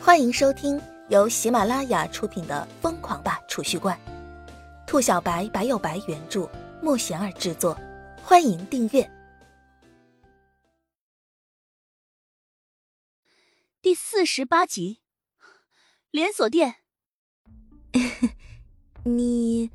[0.00, 3.98] 欢迎收听由喜马拉雅出品的《疯狂吧储蓄罐》，
[4.86, 6.48] 兔小白白有白原著，
[6.82, 7.78] 莫贤儿制作。
[8.22, 9.10] 欢迎订阅
[13.82, 15.00] 第四十八集。
[16.10, 16.76] 连锁店，
[19.04, 19.70] 你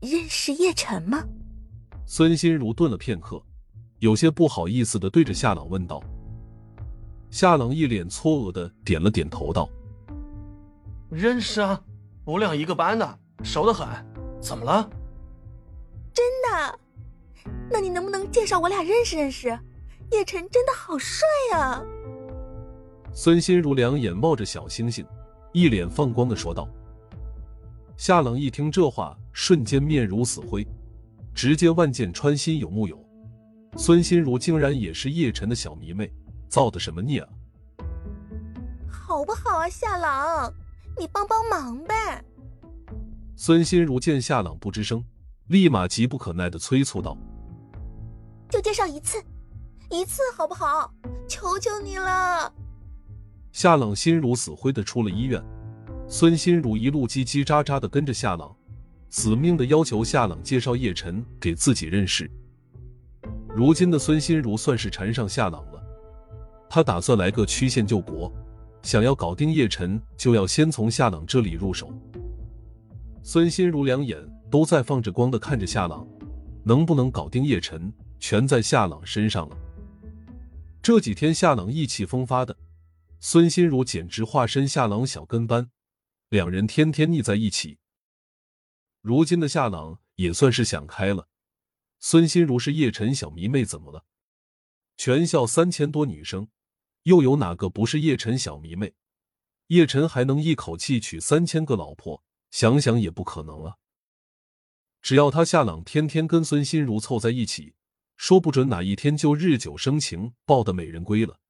[0.00, 1.24] 认识叶晨吗？
[2.06, 3.42] 孙心如顿了片刻，
[3.98, 6.02] 有些不好意思的对着夏朗问道。
[7.34, 9.68] 夏冷一脸错愕的点了点头，道
[11.10, 11.82] ：“认识啊，
[12.24, 13.88] 我俩一个班的，熟得很。
[14.40, 14.88] 怎么了？
[16.12, 16.78] 真的？
[17.68, 19.48] 那你能不能介绍我俩认识认识？
[20.12, 21.82] 叶晨真的好帅啊！”
[23.12, 25.04] 孙心如两眼冒着小星星，
[25.52, 26.68] 一脸放光的说道。
[27.96, 30.64] 夏冷一听这话，瞬间面如死灰，
[31.34, 32.96] 直接万箭穿心，有木有？
[33.76, 36.08] 孙心如竟然也是叶晨的小迷妹。
[36.48, 37.28] 造的什么孽啊！
[38.88, 40.52] 好不好啊，夏朗，
[40.98, 42.24] 你帮帮忙呗！
[43.36, 45.04] 孙心如见夏朗不吱声，
[45.48, 47.16] 立马急不可耐的催促道
[48.48, 49.22] ：“就介绍一次，
[49.90, 50.92] 一次好不好？
[51.28, 52.52] 求求你了！”
[53.52, 55.42] 夏朗心如死灰的出了医院，
[56.08, 58.56] 孙心如一路叽叽喳喳的跟着夏朗，
[59.10, 62.30] 死命的要求夏朗介绍叶晨给自己认识。
[63.54, 65.73] 如今的孙心如算是缠上夏朗了。
[66.74, 68.28] 他打算来个曲线救国，
[68.82, 71.88] 想要搞定叶晨，就要先从夏朗这里入手。
[73.22, 74.18] 孙心如两眼
[74.50, 76.04] 都在放着光的看着夏朗，
[76.64, 79.56] 能不能搞定叶晨，全在夏朗身上了。
[80.82, 82.56] 这几天夏朗意气风发的，
[83.20, 85.70] 孙心如简直化身夏朗小跟班，
[86.28, 87.78] 两人天天腻在一起。
[89.00, 91.28] 如今的夏朗也算是想开了，
[92.00, 94.04] 孙心如是叶晨小迷妹，怎么了？
[94.96, 96.48] 全校三千多女生。
[97.04, 98.94] 又有哪个不是叶晨小迷妹？
[99.68, 102.22] 叶晨还能一口气娶三千个老婆？
[102.50, 103.78] 想想也不可能啊！
[105.00, 107.74] 只要他夏朗天天跟孙心如凑在一起，
[108.16, 111.40] 说不准哪一天就日久生情，抱得美人归了。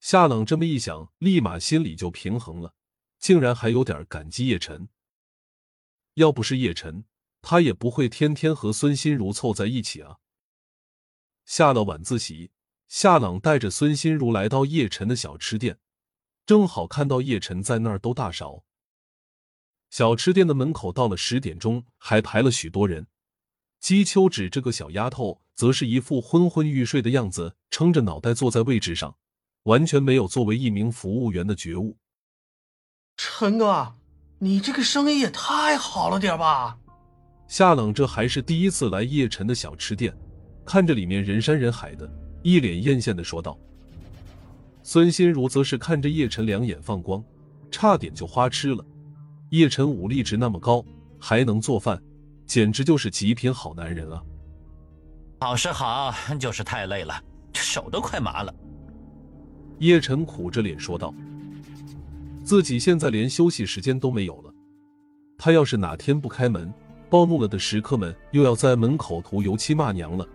[0.00, 2.74] 夏朗这么一想，立马心里就平衡了，
[3.18, 4.88] 竟然还有点感激叶晨。
[6.14, 7.04] 要不是叶晨，
[7.42, 10.18] 他也不会天天和孙心如凑在一起啊。
[11.44, 12.51] 下了晚自习。
[12.92, 15.78] 夏朗带着孙心如来到叶晨的小吃店，
[16.44, 18.64] 正好看到叶晨在那儿兜大勺。
[19.88, 23.06] 小吃店的门口到了十点钟还排了许多人。
[23.80, 29.16] 姬秋芷这个小丫头则是一副昏昏欲睡的样子，撑着脑袋坐在位置上，
[29.62, 31.96] 完全没有作为一名服务员的觉悟。
[33.16, 33.94] 陈哥，
[34.38, 36.78] 你这个生意也太好了点吧？
[37.48, 40.14] 夏朗这还是第一次来叶晨的小吃店，
[40.66, 42.18] 看着里面人山人海的。
[42.42, 43.58] 一脸艳羡的说道。
[44.82, 47.22] 孙心如则是看着叶晨，两眼放光，
[47.70, 48.84] 差点就花痴了。
[49.50, 50.84] 叶晨武力值那么高，
[51.20, 52.02] 还能做饭，
[52.46, 54.22] 简直就是极品好男人啊！
[55.40, 57.14] 好是好，就是太累了，
[57.54, 58.54] 手都快麻了。
[59.78, 61.14] 叶晨苦着脸说道
[62.42, 64.52] ：“自己现在连休息时间都没有了，
[65.38, 66.72] 他要是哪天不开门，
[67.08, 70.26] 暴怒了的食客们又要在门口涂油漆骂娘了。”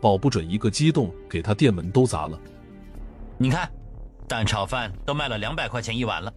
[0.00, 2.38] 保不准一个激动给他店门都砸了。
[3.36, 3.70] 你看，
[4.26, 6.32] 蛋炒饭都卖了两百块钱一碗了，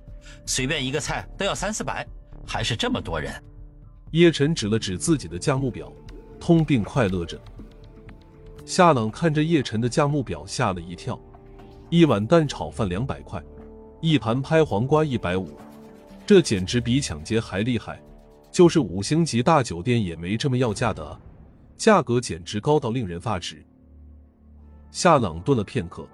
[0.45, 2.05] 随便一个菜都要三四百，
[2.45, 3.33] 还是这么多人。
[4.11, 5.91] 叶晨指了指自己的价目表，
[6.39, 7.39] 通病快乐着。
[8.66, 11.19] 夏朗看着叶晨的价目表，吓了一跳。
[11.89, 13.41] 一碗蛋炒饭两百块，
[13.99, 15.57] 一盘拍黄瓜一百五，
[16.25, 18.01] 这简直比抢劫还厉害。
[18.51, 21.19] 就是五星级大酒店也没这么要价的啊！
[21.81, 23.65] 价格简直高到令人发指。
[24.91, 26.07] 夏朗顿了片刻，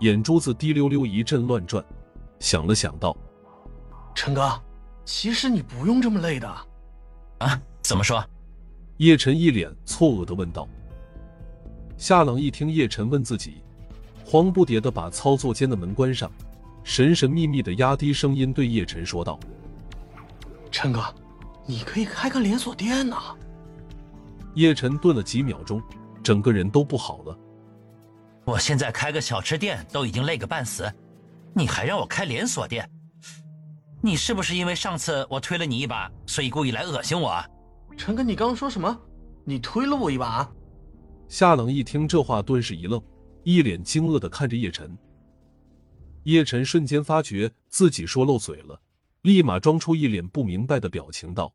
[0.00, 1.84] 眼珠子滴溜溜一阵乱转，
[2.40, 3.16] 想了想道
[4.12, 4.60] ：“陈哥，
[5.04, 6.48] 其实你不用这么累的。”
[7.38, 7.62] 啊？
[7.80, 8.26] 怎么说？
[8.96, 10.66] 叶晨一脸错愕的问道。
[11.96, 13.62] 夏朗一听叶晨问自己，
[14.26, 16.28] 慌不迭的把操作间的门关上，
[16.82, 19.38] 神神秘秘的压低声音对叶晨说道
[20.72, 21.00] ：“陈哥，
[21.66, 23.32] 你可以开个连锁店呐。”
[24.54, 25.82] 叶晨顿了几秒钟，
[26.22, 27.38] 整个人都不好了。
[28.44, 30.92] 我现在开个小吃店都已经累个半死，
[31.54, 32.88] 你还让我开连锁店？
[34.00, 37.42] 你是不是因为上次我推了你一把，所以故意来恶心我？
[37.96, 39.00] 陈哥，你刚刚说什么？
[39.44, 40.48] 你推了我一把？
[41.26, 43.02] 夏冷一听这话，顿时一愣，
[43.44, 44.96] 一脸惊愕的看着叶晨。
[46.24, 48.80] 叶晨瞬间发觉自己说漏嘴了，
[49.22, 51.54] 立马装出一脸不明白的表情，道：“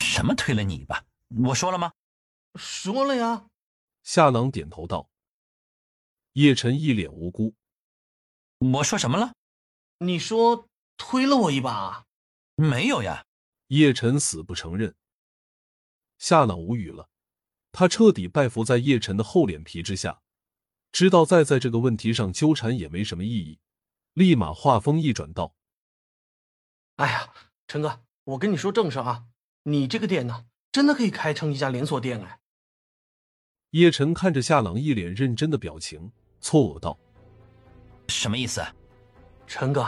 [0.00, 1.02] 什么推了你一把？”
[1.46, 1.92] 我说了吗？
[2.56, 3.46] 说了呀。
[4.02, 5.08] 夏朗点头道。
[6.34, 7.54] 叶晨一脸无辜。
[8.58, 9.34] 我说什么了？
[9.98, 12.06] 你说推了我一把？
[12.56, 13.24] 没有呀。
[13.68, 14.94] 叶晨死不承认。
[16.18, 17.08] 夏朗无语了，
[17.72, 20.22] 他彻底拜服在叶晨的厚脸皮之下，
[20.92, 23.58] 知道再在这个问题上纠缠也没什么意义，
[24.12, 25.54] 立马话锋一转道
[26.96, 27.32] ：“哎呀，
[27.66, 29.26] 陈哥，我跟你说正事啊，
[29.64, 32.38] 你这个店呢，真的可以开成一家连锁店哎。”
[33.72, 36.10] 叶晨看着夏朗一脸认真的表情，
[36.40, 36.98] 错愕道
[38.08, 38.62] ：“什么意思？
[39.46, 39.86] 陈哥，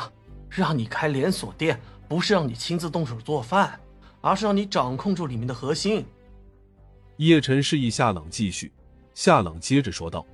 [0.49, 3.79] 让你开连锁店，不是让你亲自动手做饭，
[4.21, 6.05] 而是让你掌控住里面的核心。”
[7.19, 8.73] 叶晨示意夏朗继续，
[9.15, 10.27] 夏朗接着说道：“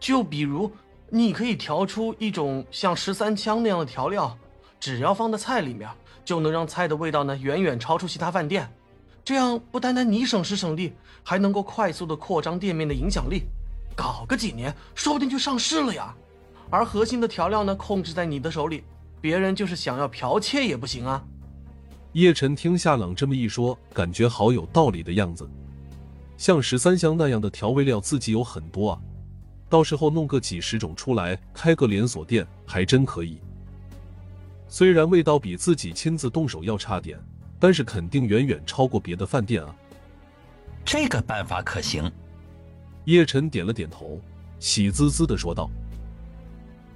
[0.00, 0.70] 就比如，
[1.10, 4.36] 你可以调出一种像十三香那样的调料，
[4.80, 5.88] 只要放在菜里面，
[6.24, 8.72] 就能让菜的味道呢远远超出其他饭店。”
[9.28, 13.42] 这样不单单你省时省力，还能够快速的扩张店面的影响力，
[13.94, 16.16] 搞个几年，说不定就上市了呀。
[16.70, 18.84] 而核心的调料呢，控制在你的手里，
[19.20, 21.22] 别人就是想要剽窃也不行啊。
[22.14, 25.46] 叶晨听夏朗这么一说，感觉好有道理的样子。
[26.38, 28.98] 像十三香那样的调味料，自己有很多啊，
[29.68, 33.42] 到时候弄个几十种出来，开个连锁店还真可以。
[34.68, 37.22] 虽然味道比自己亲自动手要差点。
[37.60, 39.74] 但是肯定远远超过别的饭店啊！
[40.84, 42.10] 这个办法可行。
[43.04, 44.20] 叶晨点了点头，
[44.58, 45.70] 喜滋滋的说道。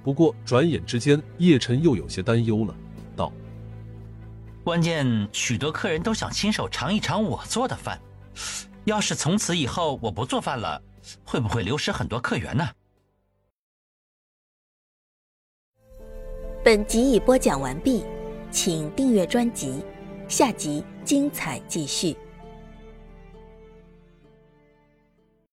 [0.03, 2.75] 不过转眼之间，叶晨又有些担忧了，
[3.15, 3.31] 道
[4.63, 7.99] ：“关键许多客人都想亲手尝一尝我做的饭，
[8.85, 10.81] 要是从此以后我不做饭了，
[11.23, 12.69] 会不会流失很多客源呢？”
[16.63, 18.05] 本集已播讲完毕，
[18.51, 19.83] 请订阅专辑。
[20.27, 22.15] 下集精彩继续。